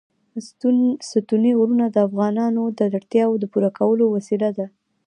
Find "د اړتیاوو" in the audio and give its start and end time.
2.77-3.39